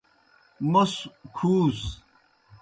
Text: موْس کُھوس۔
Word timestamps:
موْس 0.71 0.93
کُھوس۔ 1.35 1.79